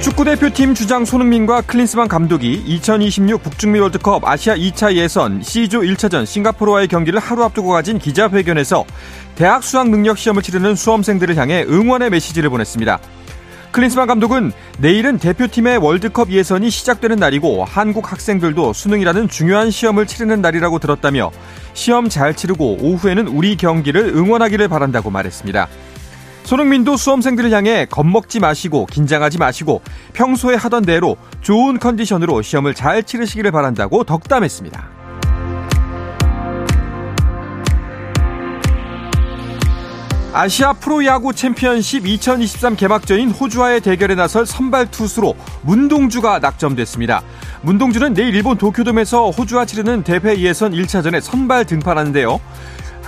[0.00, 7.18] 축구대표팀 주장 손흥민과 클린스만 감독이 2026 북중미 월드컵 아시아 2차 예선 C조 1차전 싱가포르와의 경기를
[7.18, 8.84] 하루 앞두고 가진 기자회견에서
[9.34, 13.00] 대학 수학 능력 시험을 치르는 수험생들을 향해 응원의 메시지를 보냈습니다.
[13.72, 20.78] 클린스만 감독은 내일은 대표팀의 월드컵 예선이 시작되는 날이고 한국 학생들도 수능이라는 중요한 시험을 치르는 날이라고
[20.78, 21.30] 들었다며
[21.74, 25.68] 시험 잘 치르고 오후에는 우리 경기를 응원하기를 바란다고 말했습니다.
[26.48, 29.82] 손흥민도 수험생들을 향해 겁먹지 마시고 긴장하지 마시고
[30.14, 34.88] 평소에 하던 대로 좋은 컨디션으로 시험을 잘 치르시기를 바란다고 덕담했습니다.
[40.32, 47.20] 아시아 프로야구 챔피언십 2023 개막전인 호주와의 대결에 나설 선발 투수로 문동주가 낙점됐습니다.
[47.60, 52.40] 문동주는 내일 일본 도쿄돔에서 호주와 치르는 대회 예선 1차전에 선발 등판하는데요.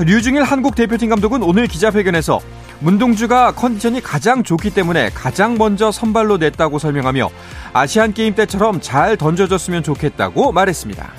[0.04, 2.40] 류중일 한국 대표팀 감독은 오늘 기자회견에서
[2.80, 7.28] 문동주가 컨디션이 가장 좋기 때문에 가장 먼저 선발로 냈다고 설명하며
[7.74, 11.12] 아시안 게임 때처럼 잘 던져줬으면 좋겠다고 말했습니다.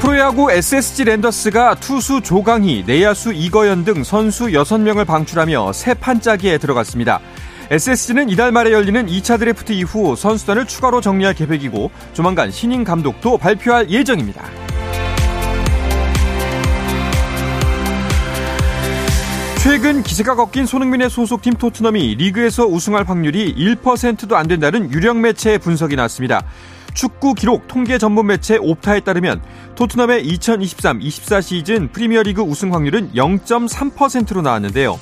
[0.00, 7.20] 프로야구 SSG 랜더스가 투수 조강희, 내야수 이거연 등 선수 6명을 방출하며 새 판짜기에 들어갔습니다.
[7.70, 13.90] SSG는 이달 말에 열리는 2차 드래프트 이후 선수단을 추가로 정리할 계획이고 조만간 신인 감독도 발표할
[13.90, 14.44] 예정입니다.
[19.62, 25.96] 최근 기세가 꺾인 손흥민의 소속팀 토트넘이 리그에서 우승할 확률이 1%도 안 된다는 유력 매체의 분석이
[25.96, 26.44] 나왔습니다.
[26.94, 29.42] 축구 기록 통계 전문 매체 옵타에 따르면
[29.74, 34.98] 토트넘의 2023-24 시즌 프리미어리그 우승 확률은 0.3%로 나왔는데요.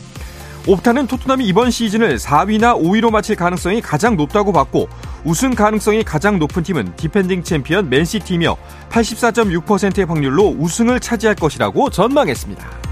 [0.67, 4.89] 옵타는 토트넘이 이번 시즌을 4위나 5위로 마칠 가능성이 가장 높다고 봤고
[5.23, 8.57] 우승 가능성이 가장 높은 팀은 디펜딩 챔피언 맨시티이며
[8.91, 12.85] 84.6%의 확률로 우승을 차지할 것이라고 전망했습니다.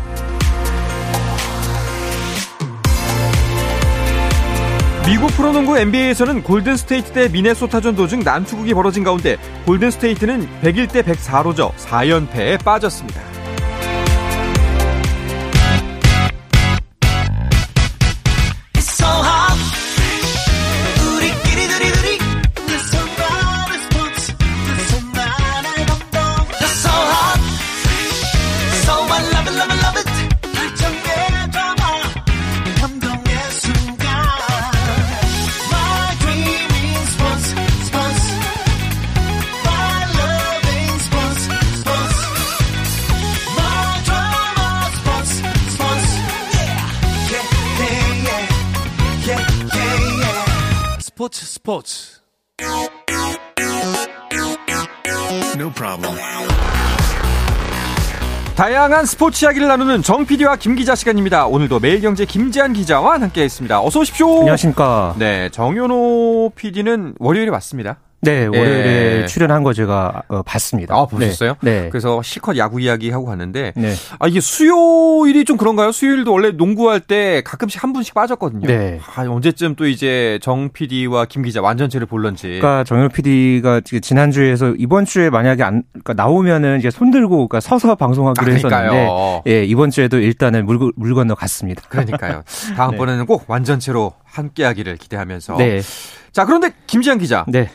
[5.06, 12.62] 미국 프로농구 NBA에서는 골든스테이트 대 미네소타전 도중 난투극이 벌어진 가운데 골든스테이트는 101대 104로 져 4연패에
[12.62, 13.31] 빠졌습니다.
[51.72, 52.20] 스포츠
[55.56, 56.18] No problem.
[58.54, 61.46] 다양한 스포츠 이야기를 나누는 정 PD와 김 기자 시간입니다.
[61.46, 63.80] 오늘도 매일경제 김지한 기자와 함께했습니다.
[63.80, 64.40] 어서 오십시오.
[64.40, 65.14] 안녕하십니까.
[65.18, 67.98] 네, 정현호 PD는 월요일에 왔습니다.
[68.22, 69.26] 네, 월요일에 예.
[69.26, 70.94] 출연한 거 제가 어, 봤습니다.
[70.94, 71.56] 아, 보셨어요?
[71.60, 71.82] 네.
[71.82, 71.88] 네.
[71.90, 73.94] 그래서 실컷 야구 이야기 하고 갔는데 네.
[74.20, 75.90] 아, 이게 수요일이 좀 그런가요?
[75.90, 78.68] 수요일도 원래 농구할 때 가끔씩 한 분씩 빠졌거든요.
[78.68, 79.00] 네.
[79.16, 82.46] 아, 언제쯤 또 이제 정 PD와 김 기자 완전체를 볼런지.
[82.46, 87.96] 그러니까 정현 PD가 지난주에서 이번 주에 만약에 안 그러니까 나오면은 이제 손 들고 그러니까 서서
[87.96, 91.82] 방송하기로 아, 했었는데 예, 이번 주에도 일단은 물, 물 건너 갔습니다.
[91.88, 92.44] 그러니까요.
[92.76, 93.26] 다음번에는 네.
[93.26, 95.80] 꼭 완전체로 함께 하기를 기대하면서 네.
[96.30, 97.44] 자, 그런데 김지한 기자.
[97.48, 97.68] 네.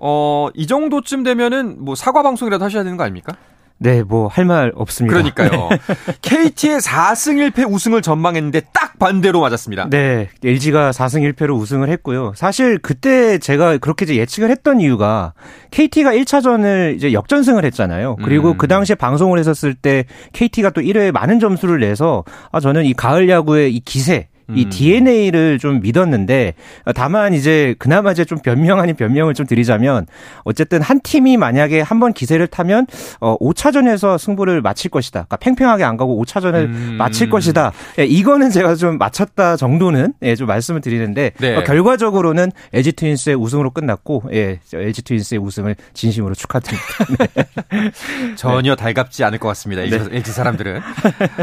[0.00, 3.34] 어, 이 정도쯤 되면은 뭐 사과 방송이라도 하셔야 되는 거 아닙니까?
[3.82, 5.14] 네, 뭐 할 말 없습니다.
[5.16, 5.70] 그러니까요.
[5.72, 5.78] 네.
[6.20, 9.88] KT의 4승 1패 우승을 전망했는데 딱 반대로 맞았습니다.
[9.88, 12.34] 네, LG가 4승 1패로 우승을 했고요.
[12.36, 15.32] 사실 그때 제가 그렇게 이제 예측을 했던 이유가
[15.70, 18.16] KT가 1차전을 이제 역전승을 했잖아요.
[18.22, 18.58] 그리고 음.
[18.58, 20.04] 그 당시에 방송을 했었을 때
[20.34, 24.70] KT가 또 1회에 많은 점수를 내서 아 저는 이 가을 야구의 이 기세 이 음.
[24.70, 26.54] DNA를 좀 믿었는데
[26.94, 30.06] 다만 이제 그나마 이제 좀 변명 아닌 변명을 좀 드리자면
[30.44, 32.86] 어쨌든 한 팀이 만약에 한 번 기세를 타면
[33.20, 35.26] 어 5차전에서 승부를 마칠 것이다.
[35.28, 36.94] 그러니까 팽팽하게 안 가고 5차전을 음.
[36.96, 37.72] 마칠 것이다.
[37.98, 41.56] 예, 이거는 제가 좀 맞췄다 정도는 예, 좀 말씀을 드리는데 네.
[41.56, 46.88] 어, 결과적으로는 LG 트윈스의 우승으로 끝났고 예, LG 트윈스의 우승을 진심으로 축하드립니다.
[47.36, 47.92] 네.
[48.36, 49.82] 전혀 달갑지 않을 것 같습니다.
[49.82, 50.16] 네.
[50.16, 50.80] LG 사람들은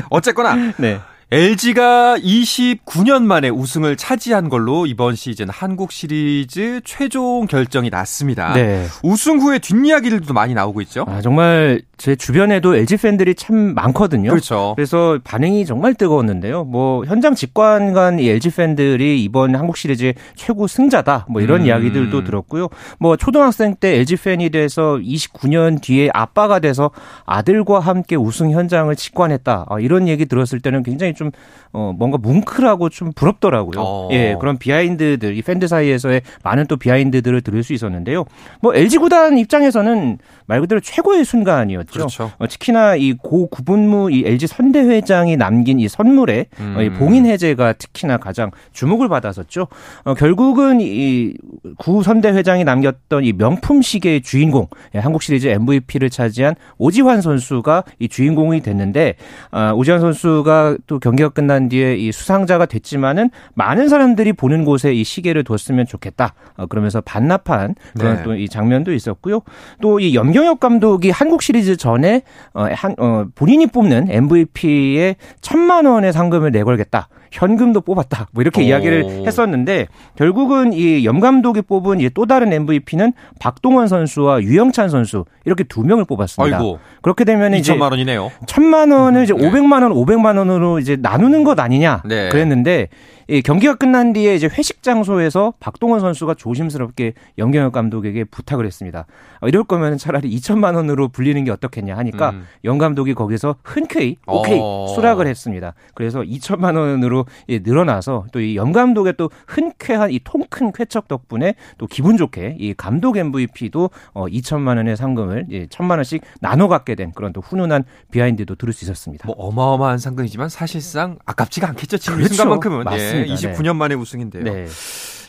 [0.09, 0.99] 어쨌거나 네.
[1.29, 8.53] LG가 29년 만에 우승을 차지한 걸로 이번 시즌 한국 시리즈 최종 결정이 났습니다.
[8.53, 8.85] 네.
[9.03, 11.03] 우승 후에 뒷이야기들도 많이 나오고 있죠.
[11.05, 14.29] 아, 정말 제 주변에도 LG 팬들이 참 많거든요.
[14.29, 14.73] 그렇죠.
[14.77, 16.63] 그래서 반응이 정말 뜨거웠는데요.
[16.63, 21.25] 뭐 현장 직관간 이 LG 팬들이 이번 한국 시리즈의 최고 승자다.
[21.29, 21.65] 뭐 이런 음.
[21.65, 22.69] 이야기들도 들었고요.
[22.99, 26.91] 뭐 초등학생 때 LG 팬이 돼서 29년 뒤에 아빠가 돼서
[27.25, 29.65] 아들과 함께 우승 현장을 직관했다.
[29.67, 31.31] 아, 이런 얘기 들었을 때는 굉장히 좀
[31.73, 33.79] 어, 뭔가 뭉클하고 좀 부럽더라고요.
[33.83, 34.09] 어.
[34.13, 38.23] 예, 그런 비하인드들 이 팬들 사이에서의 많은 또 비하인드들을 들을 수 있었는데요.
[38.61, 41.91] 뭐 LG 구단 입장에서는 말 그대로 최고의 순간이었죠.
[41.91, 42.31] 그렇죠.
[42.37, 46.75] 어, 특히나 이 고 구분무 이 LG 선대 회장이 남긴 이 선물에 음.
[46.77, 49.67] 어, 이 봉인 해제가 특히나 가장 주목을 받았었죠.
[50.05, 51.33] 어, 결국은 이
[51.77, 57.83] 구 선대 회장이 남겼던 이 명품 시계의 주인공 예, 한국 시리즈 MVP를 차지한 오지환 선수가
[57.99, 59.15] 이 주인공이 됐는데
[59.51, 65.03] 아, 오지환 선수가 또 경기가 끝난 뒤에 이 수상자가 됐지만은 많은 사람들이 보는 곳에 이
[65.03, 66.33] 시계를 뒀으면 좋겠다.
[66.57, 68.23] 어, 그러면서 반납한 그런 네.
[68.23, 69.41] 또이 장면도 있었고요.
[69.81, 72.21] 또 이 염경엽 감독이 한국 시리즈 전에
[72.53, 77.07] 어, 한, 어, 본인이 뽑는 MVP에 천만 원의 상금을 내걸겠다.
[77.31, 78.27] 현금도 뽑았다.
[78.31, 78.63] 뭐 이렇게 오.
[78.65, 85.63] 이야기를 했었는데 결국은 이 염 감독이 뽑은 또 다른 MVP는 박동원 선수와 유영찬 선수 이렇게
[85.63, 86.57] 두 명을 뽑았습니다.
[86.57, 86.79] 아이고.
[87.01, 88.31] 그렇게 되면 이제 천만 원이네요.
[88.45, 89.49] 천만 원을 이제 네.
[89.49, 92.29] 500만 원, 500만 원으로 이제 나누는 것 아니냐 네.
[92.29, 92.87] 그랬는데
[93.29, 99.05] 이 경기가 끝난 뒤에 이제 회식 장소에서 박동원 선수가 조심스럽게 염경엽 감독에게 부탁을 했습니다.
[99.41, 102.45] 어, 이럴 거면 차라리 2천만 원으로 불리는 게 어떻겠냐 하니까 음.
[102.63, 104.87] 염 감독이 거기서 흔쾌히 오케이 어.
[104.95, 105.73] 수락을 했습니다.
[105.93, 111.85] 그래서 2천만 원으로 늘어나서 또 이 염 감독의 또 흔쾌한 이 통큰 쾌척 덕분에 또
[111.85, 117.11] 기분 좋게 이 감독 MVP도 어 2천만 원의 상금을 예, 1천만 원씩 나눠 갖게 된
[117.13, 119.27] 그런 또 훈훈한 비하인드도 들을 수 있었습니다.
[119.27, 121.97] 뭐 어마어마한 상금이지만 사실상 아깝지가 않겠죠.
[121.97, 122.33] 지금 그렇죠.
[122.35, 123.16] 순간만큼은 맞습니다.
[123.16, 123.16] 예.
[123.25, 123.53] 맞습니다.
[123.59, 124.43] 29년 만에 우승인데요.
[124.43, 124.67] 네.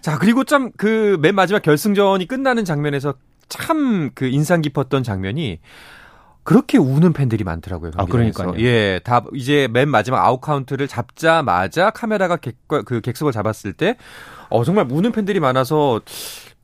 [0.00, 3.14] 자, 그리고 참 그 맨 마지막 결승전이 끝나는 장면에서
[3.48, 5.60] 참 그 인상 깊었던 장면이
[6.44, 7.90] 그렇게 우는 팬들이 많더라고요.
[7.96, 8.54] 아, 그러니까요.
[8.58, 13.96] 예, 다 이제 맨 마지막 아웃 카운트를 잡자마자 카메라가 객, 그 객석을 잡았을 때,
[14.48, 16.00] 어, 정말 우는 팬들이 많아서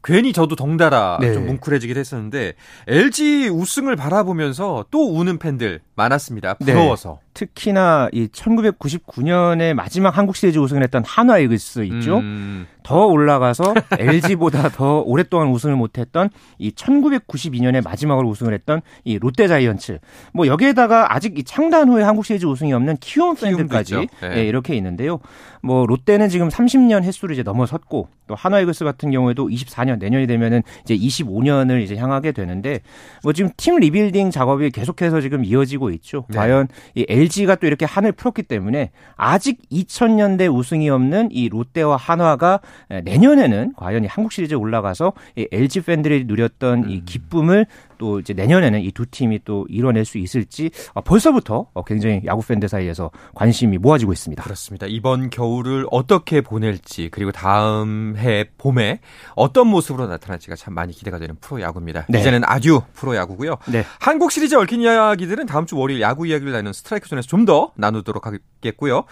[0.02, 1.32] 괜히 저도 덩달아 네.
[1.32, 2.54] 좀 뭉클해지긴 했었는데
[2.88, 6.56] LG 우승을 바라보면서 또 우는 팬들 많았습니다.
[6.60, 6.72] 네.
[6.72, 7.20] 부러워서.
[7.20, 7.24] 네.
[7.34, 12.18] 특히나 이 1999년에 마지막 한국 시리즈 우승을 했던 한화 이글스 있죠.
[12.18, 12.66] 음.
[12.84, 19.98] 더 올라가서 LG보다 더 오랫동안 우승을 못했던 이 1992년에 마지막으로 우승을 했던 이 롯데 자이언츠.
[20.32, 24.28] 뭐 여기에다가 아직 이 창단 후에 한국 시리즈 우승이 없는 키움 팬들까지 네.
[24.28, 25.18] 네, 이렇게 있는데요.
[25.62, 30.62] 뭐 롯데는 지금 30년 햇수를 이제 넘어섰고 또 한화 이글스 같은 경우에도 24년 내년이 되면은
[30.84, 32.80] 이제 25년을 이제 향하게 되는데
[33.22, 36.24] 뭐 지금 팀 리빌딩 작업이 계속해서 지금 이어지고 있죠.
[36.28, 36.38] 네.
[36.38, 42.60] 과연 이 LG가 또 이렇게 한을 풀었기 때문에 아직 2000년대 우승이 없는 이 롯데와 한화가
[43.04, 47.02] 내년에는 과연 이 한국 시리즈에 올라가서 이 LG 팬들이 누렸던 이 음.
[47.04, 47.66] 기쁨을
[47.98, 52.42] 또 이제 내년에는 이 두 팀이 또 이뤄낼 수 있을지 어, 벌써부터 어, 굉장히 야구
[52.46, 54.42] 팬들 사이에서 관심이 모아지고 있습니다.
[54.42, 54.86] 그렇습니다.
[54.88, 59.00] 이번 겨울을 어떻게 보낼지 그리고 다음 해 봄에
[59.34, 62.06] 어떤 모습으로 나타날지가 참 많이 기대가 되는 프로 야구입니다.
[62.08, 62.20] 네.
[62.20, 63.56] 이제는 아듀 프로 야구고요.
[63.66, 63.84] 네.
[63.98, 68.26] 한국 시리즈 얽힌 이야기들은 다음 주 월요일 야구 이야기를 나누는 스트라이크 존에서 좀 더 나누도록
[68.26, 69.04] 하겠고요.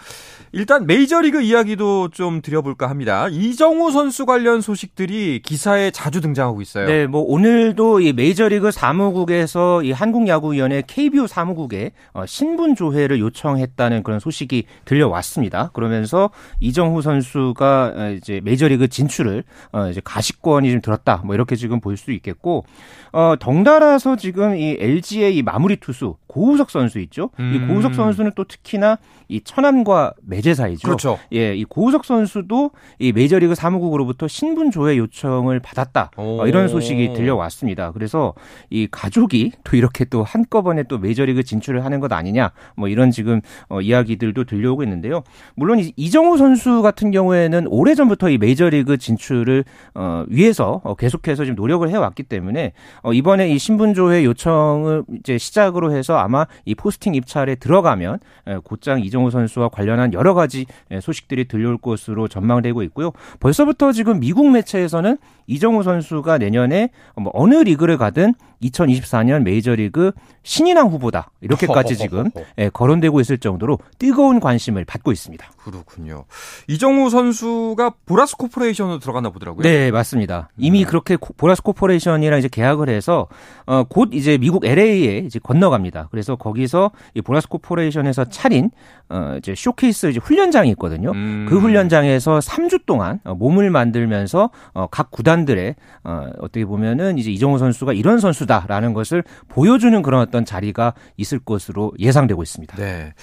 [0.53, 3.27] 일단 메이저리그 이야기도 좀 드려볼까 합니다.
[3.29, 6.87] 이정우 선수 관련 소식들이 기사에 자주 등장하고 있어요.
[6.87, 14.19] 네, 뭐 오늘도 이 메이저리그 사무국에서 이 한국야구위원회 KBO 사무국에 어, 신분 조회를 요청했다는 그런
[14.19, 15.69] 소식이 들려왔습니다.
[15.73, 21.21] 그러면서 이정후 선수가 어, 이제 메이저리그 진출을 어, 이제 가시권이 좀 들었다.
[21.23, 22.65] 뭐 이렇게 지금 볼 수 있겠고
[23.11, 27.29] 어 덩달아서 지금 이 LG의 이 마무리 투수 고우석 선수 있죠.
[27.39, 27.53] 음.
[27.53, 30.87] 이 고우석 선수는 또 특히나 이 천안과 매제 사이죠.
[30.87, 31.19] 그렇죠.
[31.31, 36.09] 예, 이 고우석 선수도 이 메이저리그 사무국으로부터 신분 조회 요청을 받았다.
[36.17, 37.91] 어, 이런 소식이 들려왔습니다.
[37.91, 38.33] 그래서
[38.69, 42.51] 이 가족이 또 이렇게 또 한꺼번에 또 메이저리그 진출을 하는 것 아니냐.
[42.75, 45.23] 뭐 이런 지금 어, 이야기들도 들려오고 있는데요.
[45.55, 49.65] 물론 이정우 선수 같은 경우에는 오래 전부터 이 메이저리그 진출을
[49.95, 55.37] 어, 위해서 어, 계속해서 지금 노력을 해왔기 때문에 어, 이번에 이 신분 조회 요청을 이제
[55.37, 58.19] 시작으로 해서 아마 이 포스팅 입찰에 들어가면
[58.63, 60.65] 곧장 이정우 선수와 관련한 여러 가지
[61.01, 63.11] 소식들이 들려올 것으로 전망되고 있고요.
[63.39, 65.17] 벌써부터 지금 미국 매체에서는
[65.47, 68.33] 이정우 선수가 내년에 뭐 어느 리그를 가든
[68.69, 70.11] 2024년 메이저리그
[70.43, 75.45] 신인왕 후보다 이렇게까지 지금 예, 거론되고 있을 정도로 뜨거운 관심을 받고 있습니다.
[75.57, 76.25] 그렇군요.
[76.67, 79.63] 이정후 선수가 보라스 코퍼레이션으로 들어갔나 보더라고요.
[79.63, 80.49] 네, 맞습니다.
[80.57, 80.87] 이미 음.
[80.87, 83.27] 그렇게 보라스 코퍼레이션이랑 이제 계약을 해서
[83.65, 86.09] 어, 곧 이제 미국 LA에 이제 건너갑니다.
[86.11, 88.71] 그래서 거기서 이 보라스 코퍼레이션에서 차린
[89.09, 91.11] 어, 이제 쇼케이스 이제 훈련장이 있거든요.
[91.11, 91.45] 음.
[91.49, 97.57] 그 훈련장에서 3주 동안 어, 몸을 만들면서 어, 각 구단들의 어, 어떻게 보면은 이제 이정우
[97.57, 102.75] 선수가 이런 선수다 라는 것을 보여주는 그런 어떤 자리가 있을 것으로 예상되고 있습니다.
[102.77, 103.13] 네.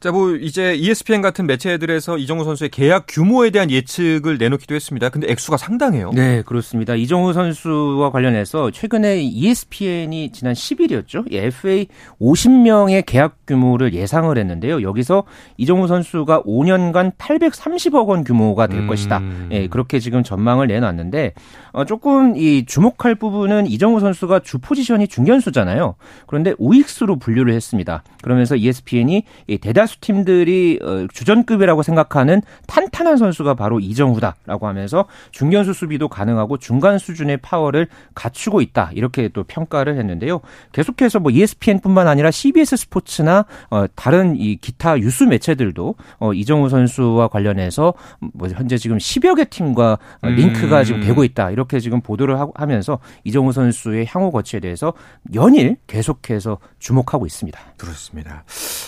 [0.00, 5.08] 자, 뭐 이제 ESPN 같은 매체들에서 이정우 선수의 계약 규모에 대한 예측을 내놓기도 했습니다.
[5.08, 6.10] 근데 액수가 상당해요.
[6.14, 6.94] 네, 그렇습니다.
[6.94, 11.32] 이정우 선수와 관련해서 최근에 ESPN이 지난 10일이었죠.
[11.32, 11.86] FA
[12.20, 14.82] 50명의 계약 규모를 예상을 했는데요.
[14.82, 15.24] 여기서
[15.56, 18.86] 이정우 선수가 5년간 830억 원 규모가 될 음.
[18.86, 19.22] 것이다.
[19.50, 21.34] 예, 그렇게 지금 전망을 내놨는데
[21.72, 25.94] 어, 조금 이 주목할 부분은 이정우 선수가 주포 지션이 중견수잖아요.
[26.26, 28.02] 그런데 우익수로 분류를 했습니다.
[28.22, 36.08] 그러면서 ESPN이 이 대다수 팀들이 어, 주전급이라고 생각하는 탄탄한 선수가 바로 이정우다라고 하면서 중견수 수비도
[36.08, 38.90] 가능하고 중간 수준의 파워를 갖추고 있다.
[38.94, 40.40] 이렇게 또 평가를 했는데요.
[40.72, 47.28] 계속해서 뭐 ESPN뿐만 아니라 CBS 스포츠나 어, 다른 이 기타 유수 매체들도 어, 이정우 선수와
[47.28, 47.94] 관련해서
[48.32, 50.84] 뭐 현재 지금 10여 개 팀과 어, 링크가 음.
[50.84, 51.50] 지금 되고 있다.
[51.50, 54.92] 이렇게 지금 보도를 하면서 이정우 선수의 향후 거치 에 대해서
[55.34, 57.58] 연일 계속해서 주목하고 있습니다.
[57.76, 58.44] 그렇습니다.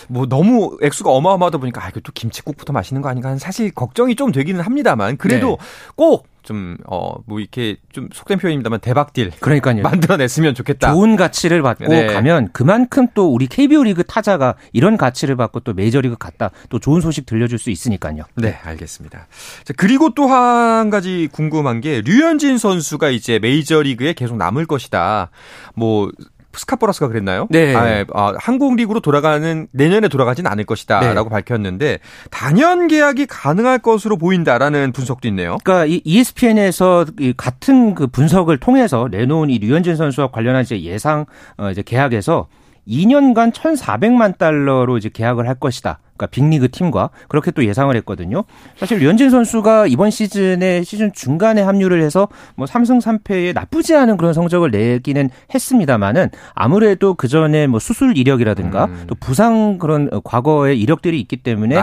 [0.09, 4.15] 뭐 너무 액수가 어마어마하다 보니까 아 이거 또 김치국부터 맛있는 거 아닌가 하는 사실 걱정이
[4.17, 5.57] 좀 되기는 합니다만 그래도 네.
[5.97, 9.33] 꼭 좀, 어, 뭐, 이렇게 좀 속된 표현입니다만 대박딜.
[9.41, 9.83] 그러니까요.
[9.83, 10.93] 만들어냈으면 좋겠다.
[10.93, 12.07] 좋은 가치를 받고 네.
[12.07, 17.01] 가면 그만큼 또 우리 KBO 리그 타자가 이런 가치를 받고 또 메이저리그 갔다 또 좋은
[17.01, 18.23] 소식 들려줄 수 있으니까요.
[18.37, 19.27] 네, 알겠습니다.
[19.65, 25.31] 자, 그리고 또 한 가지 궁금한 게 류현진 선수가 이제 메이저리그에 계속 남을 것이다.
[25.75, 26.11] 뭐,
[26.59, 27.47] 스카퍼러스가 그랬나요?
[27.51, 27.75] 네.
[27.75, 28.05] 아, 예.
[28.13, 31.35] 아, 한국 리그로 돌아가는 내년에 돌아가진 않을 것이다라고 네.
[31.35, 31.99] 밝혔는데
[32.31, 35.59] 단연 계약이 가능할 것으로 보인다라는 분석도 있네요.
[35.63, 41.27] 그러니까 이 ESPN에서 이 같은 그 분석을 통해서 내놓은 이 류현진 선수와 관련한 이제 예상
[41.57, 42.49] 어 이제 계약에서
[42.89, 45.99] 2년간 1,400만 달러로 이제 계약을 할 것이다.
[46.17, 48.45] 그러니까 빅리그 팀과 그렇게 또 예상을 했거든요.
[48.77, 54.33] 사실 류현진 선수가 이번 시즌에 시즌 중간에 합류를 해서 뭐 3승 3패에 나쁘지 않은 그런
[54.33, 59.05] 성적을 내기는 했습니다만은 아무래도 그 전에 뭐 수술 이력이라든가 음.
[59.07, 61.77] 또 부상 그런 과거의 이력들이 있기 때문에.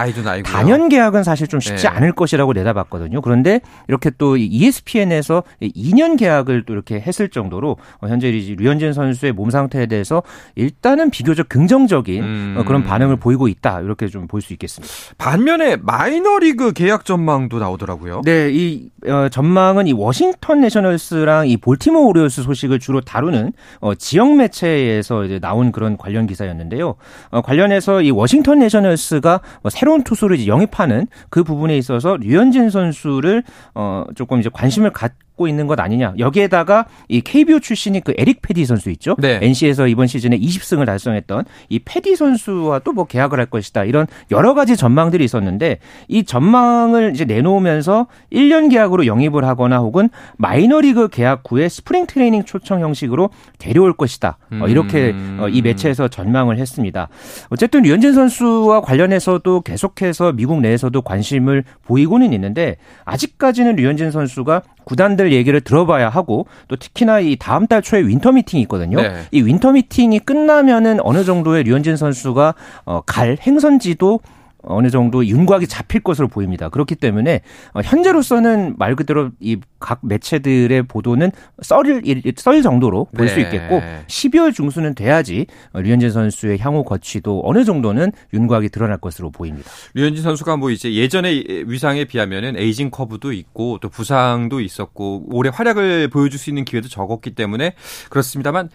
[0.44, 1.90] 단연 계약은 사실 좀 쉽지 네.
[1.90, 3.22] 않을 것이라고 내다봤거든요.
[3.22, 9.86] 그런데 이렇게 또 ESPN에서 2년 계약을 또 이렇게 했을 정도로 현재 류현진 선수의 몸 상태에
[9.86, 10.24] 대해서
[10.56, 12.64] 일단은 비교적 긍정적인 음.
[12.66, 13.82] 그런 반응을 보이고 있다.
[13.82, 14.94] 이렇게 좀볼 수 있겠습니다.
[15.18, 18.22] 반면에 마이너리그 계약 전망도 나오더라고요.
[18.26, 24.36] 네, 이 어, 전망은 이 워싱턴 내셔널스랑 이 볼티모 오리올스 소식을 주로 다루는 어, 지역
[24.36, 26.96] 매체에서 이제 나온 그런 관련 기사였는데요.
[27.30, 33.44] 어, 관련해서 이 워싱턴 내셔널스가 뭐 새로운 투수를 이제 영입하는 그 부분에 있어서 류현진 선수를
[33.76, 36.14] 어, 조금 이제 관심을 갖 갖고 있는 것 아니냐.
[36.18, 39.16] 여기에다가 이 KBO 출신이 그 에릭 패디 선수 있죠.
[39.20, 39.40] 네.
[39.42, 43.86] NC에서 이번 시즌에 20승을 달성했던 이 패디 선수와 또 뭐 계약을 할 것이다.
[43.86, 51.08] 이런 여러 가지 전망들이 있었는데 이 전망을 이제 내놓으면서 1년 계약으로 영입을 하거나 혹은 마이너리그
[51.08, 54.38] 계약 후에 스프링 트레이닝 초청 형식으로 데려올 것이다.
[54.62, 55.40] 어, 이렇게 음.
[55.42, 57.10] 어, 이 매체에서 전망을 했습니다.
[57.50, 65.62] 어쨌든 류현진 선수와 관련해서도 계속해서 미국 내에서도 관심을 보이고는 있는데 아직까지는 류현진 선수가 구단들 얘기를
[65.62, 69.02] 들어봐야 하고 또 특히나 이 다음 달 초에 윈터 미팅이 있거든요.
[69.02, 69.14] 네.
[69.32, 72.54] 이 윈터 미팅이 끝나면은 어느 정도의 류현진 선수가
[72.86, 74.20] 어, 갈 행선지도
[74.64, 76.70] 어느 정도 윤곽이 잡힐 것으로 보입니다.
[76.70, 77.42] 그렇기 때문에
[77.74, 82.04] 어, 현재로서는 말 그대로 이 각 매체들의 보도는 썰을
[82.38, 83.42] 썰 정도로 볼수 네.
[83.42, 89.70] 있겠고 12월 중순은 돼야지 어, 류현진 선수의 향후 거취도 어느 정도는 윤곽이 드러날 것으로 보입니다.
[89.94, 96.08] 류현진 선수가 뭐 이제 예전의 위상에 비하면은 에이징 커브도 있고 또 부상도 있었고 올해 활약을
[96.08, 97.74] 보여줄 수 있는 기회도 적었기 때문에
[98.10, 98.70] 그렇습니다만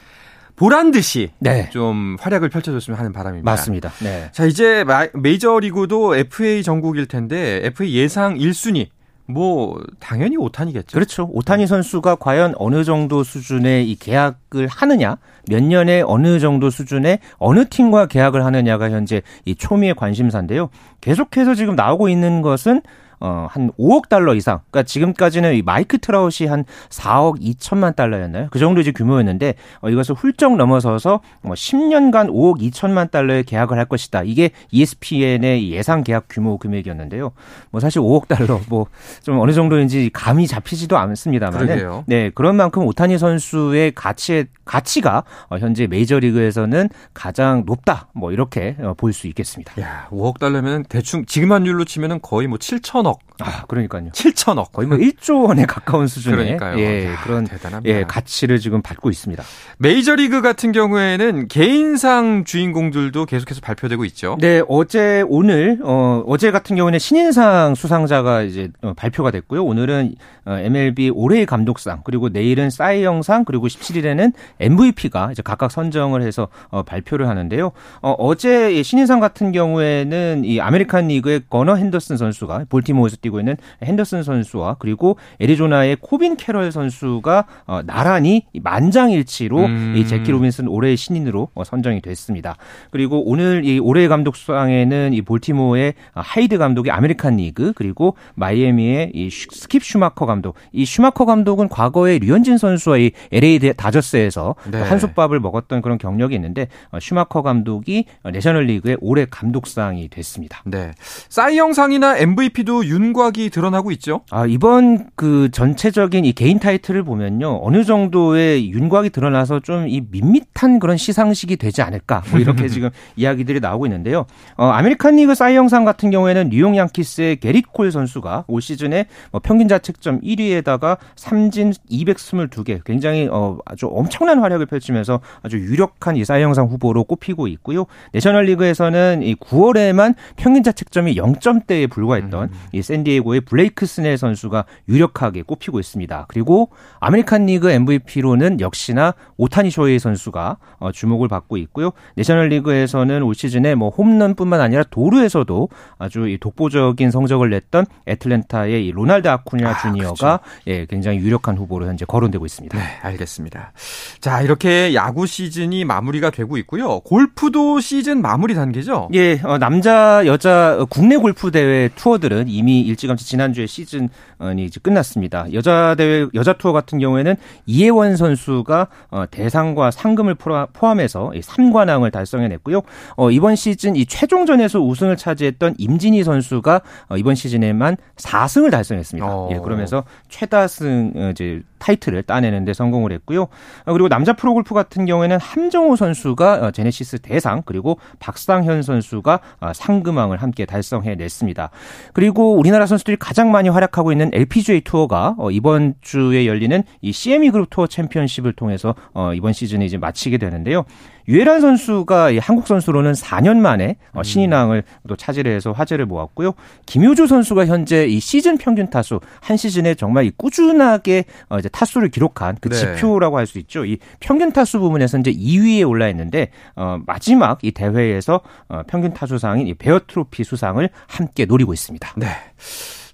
[0.58, 1.70] 보란 듯이 네.
[1.70, 3.50] 좀 활약을 펼쳐줬으면 하는 바람입니다.
[3.50, 3.90] 맞습니다.
[4.02, 4.28] 네.
[4.32, 4.84] 자 이제
[5.14, 8.88] 메이저리그도 FA 전국일 텐데 FA 예상 1순위
[9.30, 10.94] 뭐 당연히 오탄이겠죠.
[10.94, 11.28] 그렇죠.
[11.32, 17.68] 오타니 선수가 과연 어느 정도 수준의 이 계약을 하느냐, 몇 년에 어느 정도 수준의 어느
[17.68, 20.70] 팀과 계약을 하느냐가 현재 이 초미의 관심사인데요.
[21.02, 22.80] 계속해서 지금 나오고 있는 것은
[23.20, 24.60] 어, 한 5억 달러 이상.
[24.70, 28.48] 그러니까 지금까지는 이 마이크 트라웃이 한 4억 2천만 달러였나요?
[28.50, 33.84] 그 정도 이제 규모였는데 어, 이것을 훌쩍 넘어서서 뭐 10년간 5억 2천만 달러의 계약을 할
[33.86, 34.22] 것이다.
[34.24, 37.32] 이게 ESPN의 예상 계약 규모 금액이었는데요.
[37.70, 38.86] 뭐 사실 5억 달러 뭐
[39.22, 41.60] 좀 어느 정도인지 감이 잡히지도 않습니다만
[42.06, 48.08] 네, 그런 만큼 오타니 선수의 가치의 가치가 어, 현재 메이저리그에서는 가장 높다.
[48.12, 49.80] 뭐 이렇게 어, 볼수 있겠습니다.
[49.82, 53.27] 야, 5억 달러면 대충 지금 환율로 치면은 거의 뭐 7 천억.
[53.40, 54.10] 아, 그러니까요.
[54.10, 54.72] 7천억.
[54.72, 56.78] 거의 뭐 1조 원에 가까운 수준의 그러니까요.
[56.78, 57.96] 예, 야, 그런 대단합니다.
[57.96, 59.42] 예, 가치를 지금 받고 있습니다.
[59.78, 64.36] 메이저리그 같은 경우에는 개인상 주인공들도 계속해서 발표되고 있죠.
[64.40, 69.64] 네, 어제 오늘 어 어제 같은 경우는 신인상 수상자가 이제 어, 발표가 됐고요.
[69.64, 70.14] 오늘은
[70.46, 76.82] 어, MLB 올해의 감독상 그리고 내일은 사이영상 그리고 17일에는 MVP가 이제 각각 선정을 해서 어,
[76.82, 77.72] 발표를 하는데요.
[78.02, 84.22] 어, 어제 신인상 같은 경우에는 이 아메리칸 리그의 거너 핸더슨 선수가 볼티모어에서 뛰고 있는 핸더슨
[84.22, 89.94] 선수와 그리고 애리조나의 코빈 캐럴 선수가 어, 나란히 만장일치로 음.
[89.96, 92.56] 이 재키 로빈슨 올해의 신인으로 어, 선정이 됐습니다.
[92.90, 99.82] 그리고 오늘 이 올해의 감독상에는 이 볼티모어의 하이드 감독이 아메리칸 리그 그리고 마이애미의 이 스킵
[99.82, 100.54] 슈마커 감독.
[100.72, 104.80] 이 슈마커 감독은 과거에 류현진 선수와 이 LA 다저스에서 네.
[104.80, 110.62] 한솥밥을 먹었던 그런 경력이 있는데 어, 슈마커 감독이 내셔널리그의 올해 감독상이 됐습니다.
[110.64, 110.92] 네.
[111.28, 114.20] 사이영상이나 MVP도 윤곽이 드러나고 있죠.
[114.30, 117.60] 아, 이번 그 전체적인 이 개인 타이틀을 보면요.
[117.62, 122.22] 어느 정도의 윤곽이 드러나서 좀 이 밋밋한 그런 시상식이 되지 않을까.
[122.30, 124.26] 뭐 이렇게 지금 이야기들이 나오고 있는데요.
[124.56, 129.68] 어, 아메리칸 리그 사이영상 같은 경우에는 뉴욕 양키스의 게릿 콜 선수가 올 시즌에 뭐 평균
[129.68, 137.04] 자책점 1위에다가 삼진 222개 굉장히 어, 아주 엄청난 활약을 펼치면서 아주 유력한 이 사이영상 후보로
[137.04, 137.86] 꼽히고 있고요.
[138.12, 142.58] 내셔널 리그에서는 이 9월에만 평균 자책점이 0점대에 불과했던 음.
[142.72, 146.26] 이 샌디에고의 블레이크 스넬 선수가 유력하게 꼽히고 있습니다.
[146.28, 151.92] 그리고 아메리칸 리그 MVP로는 역시나 오타니 쇼헤이 선수가 어, 주목을 받고 있고요.
[152.16, 158.92] 내셔널 리그에서는 올 시즌에 뭐 홈런뿐만 아니라 도루에서도 아주 이 독보적인 성적을 냈던 애틀랜타의 이
[158.92, 160.40] 로날드 아쿠니아 아, 주니어가 그렇죠.
[160.66, 162.76] 예, 굉장히 유력한 후보로 현재 거론되고 있습니다.
[162.78, 163.72] 네, 알겠습니다.
[164.20, 167.00] 자, 이렇게 야구 시즌이 마무리가 되고 있고요.
[167.00, 169.08] 골프도 시즌 마무리 단계죠?
[169.14, 174.10] 예, 어, 남자, 여자 국내 골프 대회 투어들은 이미 일찌감치 지난주에 시즌이
[174.58, 175.46] 이제 끝났습니다.
[175.52, 177.36] 여자 대회 여자 투어 같은 경우에는
[177.66, 182.82] 이예원 선수가 어, 대상과 상금을 포함해서 3관왕을 달성해냈고요.
[183.16, 189.26] 어, 이번 시즌 이 최종전에서 우승을 차지했던 임진희 선수가 어, 이번 시즌에만 4승을 달성했습니다.
[189.26, 189.48] 어.
[189.52, 193.42] 예, 그러면서 최다승 어, 이제 타이틀을 따내는데 성공을 했고요.
[193.42, 199.40] 어, 그리고 남자 프로골프 같은 경우에는 함정호 선수가 어, 제네시스 대상 그리고 박상현 선수가
[199.74, 201.70] 상금왕을 함께 달성해냈습니다.
[202.12, 207.70] 그리고 우리나라 선수들이 가장 많이 활약하고 있는 LPGA 투어가 이번 주에 열리는 이 CME 그룹
[207.70, 208.94] 투어 챔피언십을 통해서
[209.34, 210.84] 이번 시즌에 이제 마치게 되는데요.
[211.28, 214.22] 유해란 선수가 한국 선수로는 4년 만에 어, 음.
[214.22, 216.52] 신인왕을 또 차지해서 화제를 모았고요.
[216.86, 222.56] 김효주 선수가 현재 이 시즌 평균 타수 한 시즌에 정말 꾸준하게 어, 이제 타수를 기록한
[222.60, 222.76] 그 네.
[222.76, 223.86] 지표라고 할 수 있죠.
[223.86, 229.66] 이 평균 타수 부분에서 이제 2위에 올라 있는데 어, 마지막 이 대회에서 어, 평균 타수상인
[229.66, 232.12] 이 베어 트로피 수상을 함께 노리고 있습니다.
[232.16, 232.26] 네.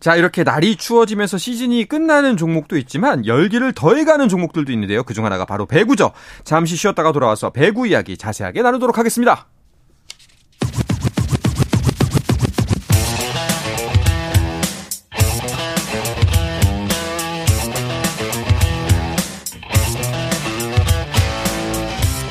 [0.01, 5.03] 자, 이렇게 날이 추워지면서 시즌이 끝나는 종목도 있지만 열기를 더해가는 종목들도 있는데요.
[5.03, 6.13] 그중 하나가 바로 배구죠.
[6.45, 9.49] 잠시 쉬었다가 돌아와서 배구 이야기 자세하게 나누도록 하겠습니다.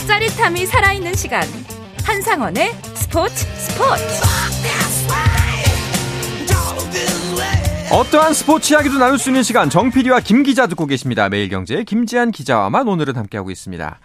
[0.08, 1.42] 짜릿함이 살아있는 시간.
[2.06, 4.83] 한상원의 스포츠 스포츠.
[7.94, 11.30] 어떠한 스포츠 이야기도 나눌 수 있는 시간 정 PD와 김 기자 듣고 계십니다.
[11.30, 14.00] 매일경제 김지한 기자와만 오늘은 함께하고 있습니다.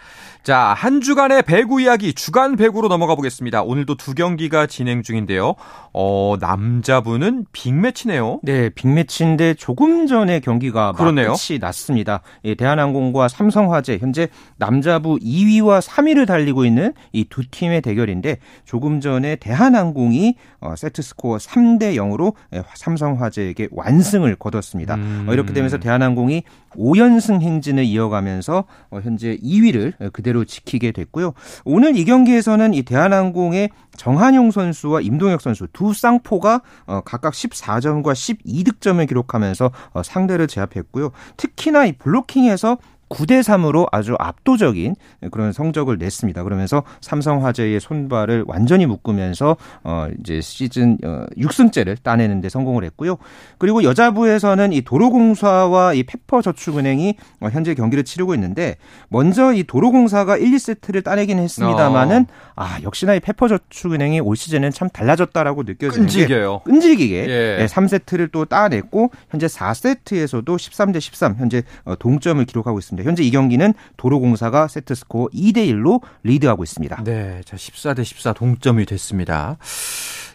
[0.49, 3.61] 자, 한 주간의 배구 이야기 주간 배구로 넘어가 보겠습니다.
[3.65, 5.57] 오늘도 두 경기가 진행 중인데요.
[5.93, 8.41] 어, 남자분은 빅매치네요.
[8.43, 11.35] 네, 빅매치인데 조금 전에 경기가 그렇네요.
[11.35, 12.23] 끝이 났습니다.
[12.47, 19.37] 예, 대한항공과 삼성화재 현재 남자부 2위와 3위를 달리고 있는 이 두 팀의 대결인데 조금 전에
[19.37, 24.95] 대한항공이 어, 세트 스코어 3대 0으로 예, 삼성화재에게 완승을 거뒀습니다.
[24.95, 25.27] 음.
[25.29, 31.35] 어, 이렇게 되면서 대한항공이 5연승 행진을 이어가면서 어, 현재 2위를 그대로 지키게 됐고요.
[31.65, 39.07] 오늘 이 경기에서는 이 대한항공의 정한용 선수와 임동혁 선수 두 쌍포가 어, 각각 14점과 12득점을
[39.09, 41.11] 기록하면서 어, 상대를 제압했고요.
[41.37, 44.95] 특히나 이 블로킹에서 9대 3으로 아주 압도적인
[45.31, 46.43] 그런 성적을 냈습니다.
[46.45, 53.17] 그러면서 삼성화재의 손발을 완전히 묶으면서 어 이제 시즌 어 6승째를 따내는 데 성공을 했고요.
[53.59, 58.77] 그리고 여자부에서는 이 도로공사와 이 페퍼저축은행이 어 현재 경기를 치르고 있는데
[59.09, 62.53] 먼저 이 도로공사가 1, 2세트를 따내긴 했습니다만은 어.
[62.57, 66.59] 아, 역시나 이 페퍼저축은행이 올 시즌은 참 달라졌다라고 느껴지는 끈질겨요.
[66.59, 67.57] 게 끈질기게 예.
[67.59, 72.98] 네, 3세트를 또 따냈고 현재 4세트에서도 13대 13 현재 어, 동점을 기록하고 있습니다.
[73.05, 77.03] 현재 이 경기는 도로공사가 세트 스코어 2대 1로 리드하고 있습니다.
[77.05, 77.41] 네.
[77.45, 79.57] 자, 14대 14 동점이 됐습니다.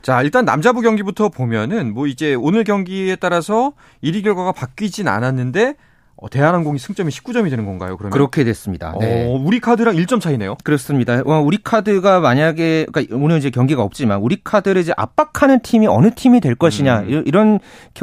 [0.01, 3.73] 자, 일단 남자부 경기부터 보면은 뭐 이제 오늘 경기에 따라서
[4.03, 5.75] 1위 결과가 바뀌진 않았는데 어,
[6.29, 7.97] 대한항공이 승점이 19점이 되는 건가요?
[7.97, 8.93] 그러면 그렇게 됐습니다.
[8.99, 9.27] 네.
[9.27, 10.55] 어, 우리 카드랑 1점 차이네요.
[10.63, 11.21] 그렇습니다.
[11.25, 16.11] 어, 우리 카드가 만약에 그러니까 오늘 이제 경기가 없지만 우리 카드를 이제 압박하는 팀이 어느
[16.15, 17.23] 팀이 될 것이냐 음.
[17.25, 17.59] 이런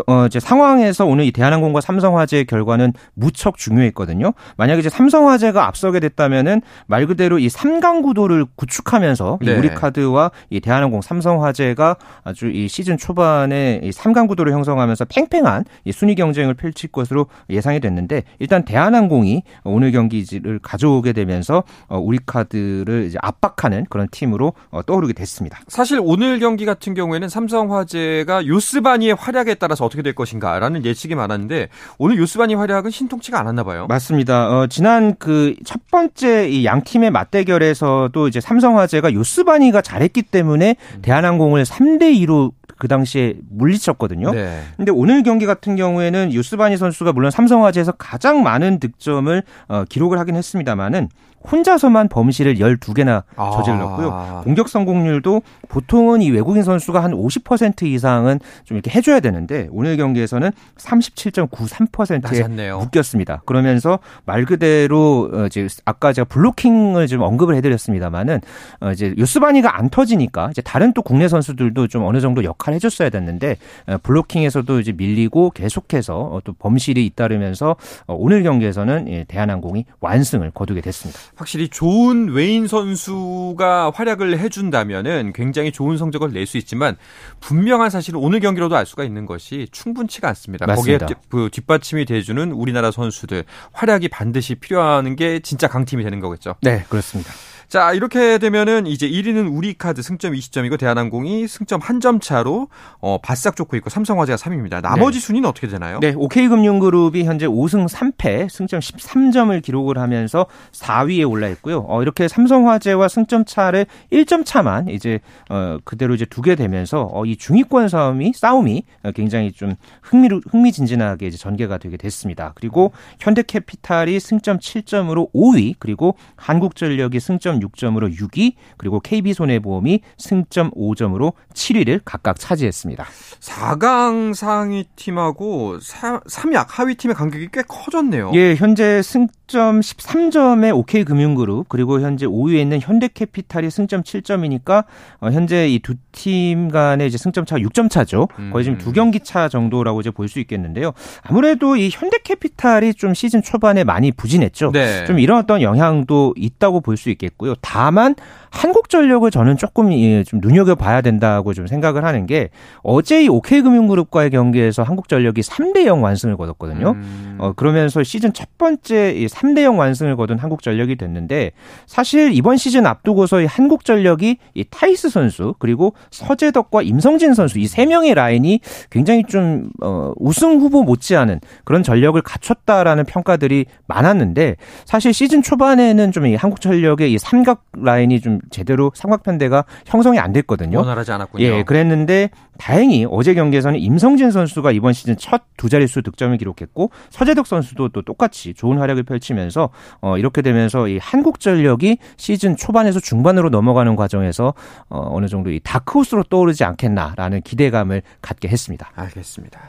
[0.06, 4.32] 어, 이제 상황에서 오늘 이 대한항공과 삼성화재의 결과는 무척 중요했거든요.
[4.56, 9.52] 만약에 이제 삼성화재가 앞서게 됐다면은 말 그대로 이 3강 구도를 구축하면서 네.
[9.52, 15.64] 이 우리 카드와 이 대한항공 삼성화재가 아주 이 시즌 초반에 이 3강 구도를 형성하면서 팽팽한
[15.84, 21.98] 이 순위 경쟁을 펼칠 것으로 예상이 됐는데 있는데 일단 대한항공이 오늘 경기를 가져오게 되면서 어,
[21.98, 25.60] 우리카드를 이제 압박하는 그런 팀으로 어, 떠오르게 됐습니다.
[25.68, 31.68] 사실 오늘 경기 같은 경우에는 삼성화재가 요스바니의 활약에 따라서 어떻게 될 것인가라는 예측이 많았는데
[31.98, 33.86] 오늘 요스바니 활약은 신통치가 않았나 봐요.
[33.88, 34.50] 맞습니다.
[34.50, 41.02] 어, 지난 그 첫 번째 이 양 팀의 맞대결에서도 이제 삼성화재가 요스바니가 잘했기 때문에 음.
[41.02, 44.32] 대한항공을 3대 2로 그 당시에 물리쳤거든요.
[44.32, 44.62] 네.
[44.76, 50.34] 근데 오늘 경기 같은 경우에는 유스바니 선수가 물론 삼성화재에서 가장 많은 득점을 어, 기록을 하긴
[50.34, 51.08] 했습니다만은
[51.50, 53.50] 혼자서만 범실을 12개나 아.
[53.50, 54.10] 저질렀고요.
[54.12, 54.40] 아.
[54.44, 60.50] 공격 성공률도 보통은 이 외국인 선수가 한 50% 이상은 좀 이렇게 해줘야 되는데 오늘 경기에서는
[60.76, 62.78] 37.93%에 낮았네요.
[62.78, 63.42] 묶였습니다.
[63.46, 68.40] 그러면서 말 그대로 어, 이제 아까 제가 블로킹을 좀 언급을 해드렸습니다만은
[68.80, 72.74] 어, 이제 요스바니가 안 터지니까 이제 다른 또 국내 선수들도 좀 어느 정도 역할 을
[72.76, 73.56] 해줬어야 됐는데
[73.86, 81.18] 어, 블로킹에서도 이제 밀리고 계속해서 또 범실이 잇따르면서 오늘 경기에서는 예, 대한항공이 완승을 거두게 됐습니다.
[81.36, 86.96] 확실히 좋은 외인 선수가 활약을 해준다면은 굉장히 좋은 성적을 낼 수 있지만
[87.40, 90.66] 분명한 사실은 오늘 경기로도 알 수가 있는 것이 충분치가 않습니다.
[90.66, 91.06] 맞습니다.
[91.06, 96.56] 거기에 그 뒷받침이 돼주는 우리나라 선수들 활약이 반드시 필요한 게 진짜 강팀이 되는 거겠죠.
[96.62, 97.32] 네, 그렇습니다.
[97.70, 102.66] 자, 이렇게 되면은 이제 1위는 우리카드 승점 20점이고 대한항공이 승점 한점 차로
[102.98, 104.82] 어 바싹 쫓고 있고 삼성화재가 3위입니다.
[104.82, 105.24] 나머지 네.
[105.26, 106.00] 순위는 어떻게 되나요?
[106.00, 111.84] 네, OK금융그룹이 현재 5승 3패 승점 13점을 기록을 하면서 4위에 올라 있고요.
[111.86, 117.36] 어 이렇게 삼성화재와 승점 차를 1점 차만 이제 어 그대로 이제 두게 되면서 어 이
[117.36, 118.82] 중위권 싸움이 싸움이
[119.14, 122.50] 굉장히 좀 흥미로 흥미진진하게 이제 전개가 되게 됐습니다.
[122.56, 132.00] 그리고 현대캐피탈이 승점 7점으로 5위 그리고 한국전력이 승점 6점으로 6위, 그리고 KB손해보험이 승점 5점으로 7위를
[132.04, 133.04] 각각 차지했습니다.
[133.40, 138.32] 4강 상위 팀하고 3약 하위 팀의 간격이 꽤 커졌네요.
[138.34, 144.84] 예, 현재 승 점 13점의 OK금융그룹, 그리고 현재 5위에 있는 현대캐피탈이 승점 7점이니까
[145.20, 148.26] 어, 현재 이 두 팀 간의 이제 승점 차가 6점 차죠.
[148.52, 148.92] 거의 지금 두 음.
[148.94, 150.92] 경기 차 정도라고 이제 볼 수 있겠는데요.
[151.22, 154.72] 아무래도 이 현대캐피탈이 좀 시즌 초반에 많이 부진했죠.
[154.72, 155.04] 네.
[155.06, 157.54] 좀 이런 어떤 영향도 있다고 볼 수 있겠고요.
[157.60, 158.14] 다만
[158.50, 159.90] 한국전력을 저는 조금
[160.24, 162.50] 좀 눈여겨 봐야 된다고 좀 생각을 하는 게
[162.82, 166.90] 어제 이 OK금융그룹과의 경기에서 한국전력이 3대 0 완승을 거뒀거든요.
[166.90, 167.36] 음.
[167.38, 171.52] 어, 그러면서 시즌 첫 번째 이 3대 0 완승을 거둔 한국전력이 됐는데
[171.86, 177.86] 사실 이번 시즌 앞두고서 이 한국전력이 이 타이스 선수 그리고 서재덕과 임성진 선수 이 세
[177.86, 185.42] 명의 라인이 굉장히 좀 어, 우승 후보 못지않은 그런 전력을 갖췄다라는 평가들이 많았는데 사실 시즌
[185.42, 190.78] 초반에는 좀 이 한국전력의 이 삼각 라인이 좀 제대로 삼각 편대가 형성이 안 됐거든요.
[190.78, 191.42] 원활하지 않았군요.
[191.42, 197.46] 예, 그랬는데 다행히 어제 경기에서는 임성진 선수가 이번 시즌 첫 두 자릿수 득점을 기록했고 서재덕
[197.46, 203.50] 선수도 또 똑같이 좋은 활약을 펼치 면서 어 이렇게 되면서 이 한국전력이 시즌 초반에서 중반으로
[203.50, 204.54] 넘어가는 과정에서
[204.88, 208.90] 어 어느 정도 이 다크호스로 떠오르지 않겠나라는 기대감을 갖게 했습니다.
[208.94, 209.60] 알겠습니다.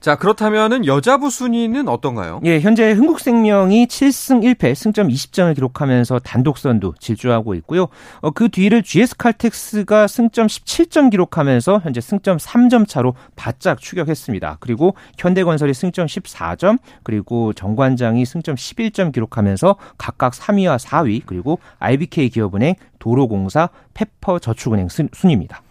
[0.00, 2.40] 자, 그렇다면은 여자부 순위는 어떤가요?
[2.44, 7.88] 예, 현재 흥국생명이 7승 1패 승점 20점을 기록하면서 단독 선두 질주하고 있고요.
[8.20, 14.56] 어, 그 뒤를 GS 칼텍스가 승점 17점 기록하면서 현재 승점 3점 차로 바짝 추격했습니다.
[14.60, 22.74] 그리고 현대건설이 승점 14점, 그리고 정관장이 승점 11점 기록하면서 각각 3위와 4위, 그리고 IBK 기업은행,
[22.98, 25.62] 도로공사, 페퍼저축은행 순입니다.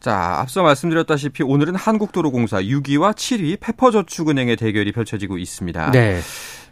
[0.00, 5.90] 자, 앞서 말씀드렸다시피 오늘은 한국도로공사 6위와 7위 페퍼저축은행의 대결이 펼쳐지고 있습니다.
[5.90, 6.20] 네.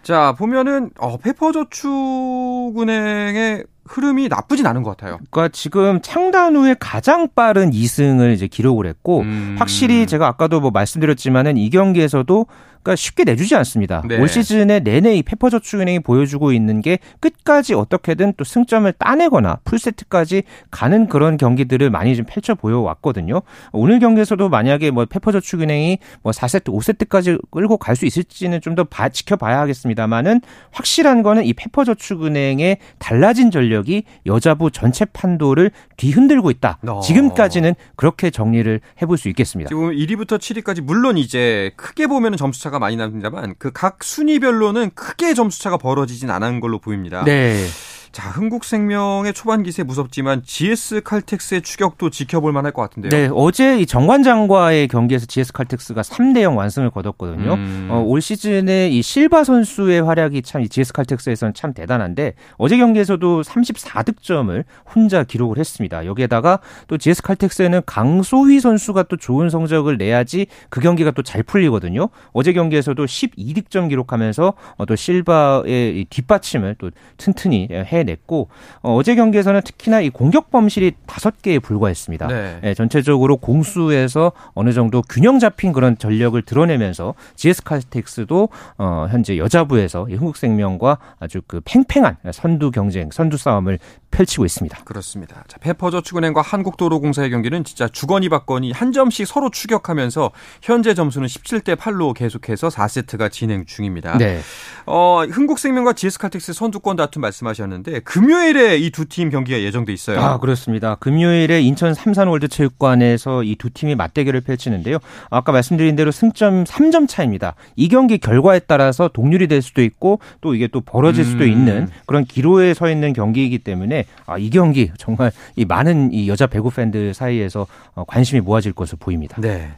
[0.02, 5.18] 자, 보면은 어, 페퍼저축은행의 흐름이 나쁘진 않은 것 같아요.
[5.30, 9.56] 그러니까 지금 창단 후에 가장 빠른 2승을 이제 기록을 했고 음.
[9.58, 12.46] 확실히 제가 아까도 뭐 말씀드렸지만은 이 경기에서도
[12.82, 14.00] 그러니까 쉽게 내주지 않습니다.
[14.06, 14.16] 네.
[14.20, 21.08] 올 시즌에 내내 이 페퍼저축은행이 보여주고 있는 게 끝까지 어떻게든 또 승점을 따내거나 풀세트까지 가는
[21.08, 23.42] 그런 경기들을 많이 좀 펼쳐 보여왔거든요.
[23.72, 29.58] 오늘 경기에서도 만약에 뭐 페퍼저축은행이 뭐 4세트, 5세트까지 끌고 갈 수 있을지는 좀 더 지켜봐야
[29.60, 36.78] 하겠습니다만은 확실한 거는 이 페퍼저축은행의 달라진 전 력이 여자부 전체 판도를 뒤흔들고 있다.
[36.86, 37.00] 어.
[37.00, 39.68] 지금까지는 그렇게 정리를 해볼 수 있겠습니다.
[39.68, 44.90] 지금 1위부터 7위까지 물론 이제 크게 보면 점수 차가 차가 많이 납니다만 그 각 순위별로는
[44.94, 47.24] 크게 점수 차가 벌어지진 않은 걸로 보입니다.
[47.24, 47.66] 네.
[48.16, 53.10] 자, 흥국생명의 초반 기세 무섭지만 GS 칼텍스의 추격도 지켜볼 만할 것 같은데요.
[53.10, 57.52] 네, 어제 이 정관장과의 경기에서 GS 칼텍스가 3대 0 완승을 거뒀거든요.
[57.52, 57.88] 음.
[57.90, 64.64] 어, 올 시즌에 이 실바 선수의 활약이 참 GS 칼텍스에서는 참 대단한데 어제 경기에서도 34득점을
[64.94, 66.06] 혼자 기록을 했습니다.
[66.06, 72.08] 여기에다가 또 GS 칼텍스에는 강소희 선수가 또 좋은 성적을 내야지 그 경기가 또 잘 풀리거든요.
[72.32, 78.48] 어제 경기에서도 12득점 기록하면서 어, 또 실바의 뒷받침을 또 튼튼히 해 냈고
[78.80, 82.26] 어, 제 경기에서는 특히나 이 공격 범실이 다섯 개에 불과했습니다.
[82.28, 82.58] 네.
[82.62, 90.08] 네, 전체적으로 공수에서 어느 정도 균형 잡힌 그런 전력을 드러내면서 GS 칼텍스도 어, 현재 여자부에서
[90.08, 93.78] 이 흥국생명과 아주 그 팽팽한 선두 경쟁, 선두 싸움을
[94.16, 94.78] 펼치고 있습니다.
[94.84, 95.44] 그렇습니다.
[95.46, 100.30] 자, 페퍼저축은행과 한국도로공사의 경기는 진짜 주거니 받거니 한 점씩 서로 추격하면서
[100.62, 104.16] 현재 점수는 17대 8로 계속해서 4세트가 진행 중입니다.
[104.16, 104.40] 네.
[104.86, 110.18] 어, 흥국생명과 GS칼텍스 선두권 다툼 말씀하셨는데 금요일에 이 두 팀 경기가 예정돼 있어요.
[110.20, 110.94] 아, 그렇습니다.
[110.96, 114.98] 금요일에 인천 삼산월드체육관에서 이 두 팀이 맞대결을 펼치는데요.
[115.30, 117.54] 아까 말씀드린 대로 승점 3점 차입니다.
[117.74, 121.50] 이 경기 결과에 따라서 동률이 될 수도 있고 또 이게 또 벌어질 수도 음.
[121.50, 126.46] 있는 그런 기로에 서 있는 경기이기 때문에 아, 이 경기 정말 이 많은 이 여자
[126.46, 129.40] 배구 팬들 사이에서 어, 관심이 모아질 것으로 보입니다.
[129.40, 129.70] 네.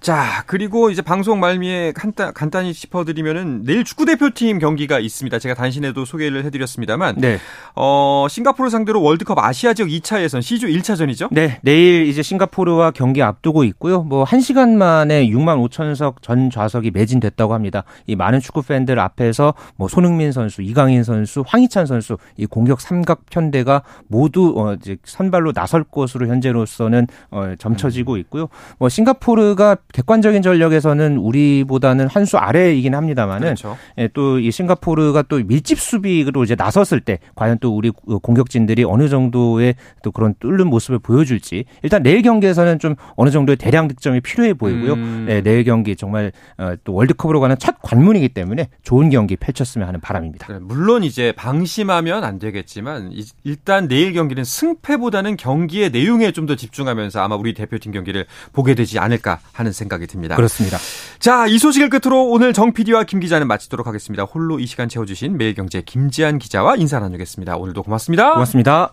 [0.00, 5.38] 자, 그리고 이제 방송 말미에 간단, 간단히 짚어드리면은 내일 축구대표팀 경기가 있습니다.
[5.38, 7.16] 제가 단신에도 소개를 해드렸습니다만.
[7.18, 7.38] 네.
[7.74, 11.28] 어, 싱가포르 상대로 월드컵 아시아 지역 2차 예선 C조 1차전이죠?
[11.32, 11.58] 네.
[11.62, 14.02] 내일 이제 싱가포르와 경기 앞두고 있고요.
[14.02, 17.84] 뭐, 1시간 만에 6만 5천석 전 좌석이 매진됐다고 합니다.
[18.06, 23.26] 이 많은 축구 팬들 앞에서 뭐, 손흥민 선수, 이강인 선수, 황희찬 선수, 이 공격 삼각
[23.30, 28.48] 편대가 모두 어, 이제 선발로 나설 것으로 현재로서는 어, 점쳐지고 있고요.
[28.78, 33.76] 뭐, 싱가포르가 객관적인 전력에서는 우리보다는 한 수 아래이긴 합니다만은 그렇죠.
[33.98, 39.08] 예, 또 이 싱가포르가 또 밀집 수비로 이제 나섰을 때 과연 또 우리 공격진들이 어느
[39.08, 44.54] 정도의 또 그런 뚫는 모습을 보여줄지 일단 내일 경기에서는 좀 어느 정도의 대량 득점이 필요해
[44.54, 44.92] 보이고요.
[44.94, 45.24] 음.
[45.28, 50.00] 네, 내일 경기 정말 어, 또 월드컵으로 가는 첫 관문이기 때문에 좋은 경기 펼쳤으면 하는
[50.00, 50.58] 바람입니다.
[50.62, 53.12] 물론 이제 방심하면 안 되겠지만
[53.44, 59.00] 일단 내일 경기는 승패보다는 경기의 내용에 좀 더 집중하면서 아마 우리 대표팀 경기를 보게 되지
[59.00, 60.34] 않을까 하는 생각이 듭니다.
[60.34, 60.78] 그렇습니다.
[61.20, 64.24] 자, 이 소식을 끝으로 오늘 정 PD와 김 기자는 마치도록 하겠습니다.
[64.24, 67.56] 홀로 이 시간 채워주신 매일경제 김지한 기자와 인사 나누겠습니다.
[67.56, 68.32] 오늘도 고맙습니다.
[68.32, 68.92] 고맙습니다.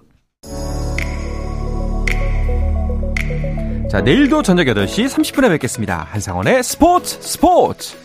[3.89, 6.07] 자, 내일도 저녁 8시 30분에 뵙겠습니다.
[6.09, 7.95] 한상원의 스포츠 스포츠!